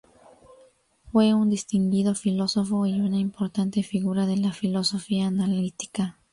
Fue 1.11 1.35
un 1.35 1.51
distinguido 1.51 2.15
filósofo 2.15 2.87
y 2.87 2.99
una 2.99 3.19
importante 3.19 3.83
figura 3.83 4.25
de 4.25 4.37
la 4.37 4.51
filosofía 4.51 5.27
analítica. 5.27 6.17